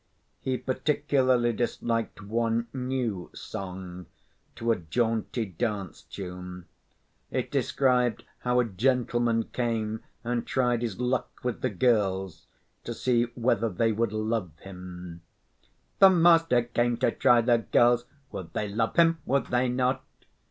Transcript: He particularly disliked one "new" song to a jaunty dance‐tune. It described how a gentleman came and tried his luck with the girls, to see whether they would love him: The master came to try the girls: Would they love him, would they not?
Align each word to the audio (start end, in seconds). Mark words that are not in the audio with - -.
He 0.39 0.57
particularly 0.57 1.53
disliked 1.53 2.23
one 2.23 2.65
"new" 2.73 3.29
song 3.35 4.07
to 4.55 4.71
a 4.71 4.75
jaunty 4.75 5.53
dance‐tune. 5.53 6.65
It 7.29 7.51
described 7.51 8.23
how 8.39 8.59
a 8.59 8.65
gentleman 8.65 9.43
came 9.53 10.01
and 10.23 10.47
tried 10.47 10.81
his 10.81 10.99
luck 10.99 11.29
with 11.43 11.61
the 11.61 11.69
girls, 11.69 12.47
to 12.83 12.95
see 12.95 13.25
whether 13.35 13.69
they 13.69 13.91
would 13.91 14.11
love 14.11 14.49
him: 14.61 15.21
The 15.99 16.09
master 16.09 16.63
came 16.63 16.97
to 16.97 17.11
try 17.11 17.41
the 17.41 17.59
girls: 17.59 18.05
Would 18.31 18.53
they 18.53 18.69
love 18.69 18.95
him, 18.95 19.19
would 19.27 19.49
they 19.51 19.69
not? 19.69 20.03